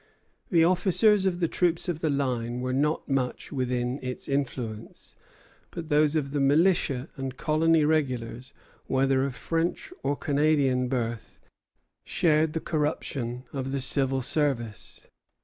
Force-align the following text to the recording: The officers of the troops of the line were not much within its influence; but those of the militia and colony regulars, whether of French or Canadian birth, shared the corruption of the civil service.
The 0.49 0.63
officers 0.63 1.27
of 1.27 1.39
the 1.41 1.47
troops 1.47 1.87
of 1.87 1.99
the 1.99 2.09
line 2.09 2.59
were 2.61 2.73
not 2.73 3.07
much 3.07 3.51
within 3.51 3.99
its 4.01 4.27
influence; 4.27 5.15
but 5.69 5.89
those 5.89 6.15
of 6.15 6.31
the 6.31 6.39
militia 6.39 7.09
and 7.17 7.37
colony 7.37 7.85
regulars, 7.85 8.51
whether 8.87 9.23
of 9.23 9.35
French 9.35 9.93
or 10.01 10.15
Canadian 10.15 10.87
birth, 10.87 11.39
shared 12.03 12.53
the 12.53 12.59
corruption 12.59 13.43
of 13.53 13.71
the 13.71 13.79
civil 13.79 14.21
service. 14.21 15.07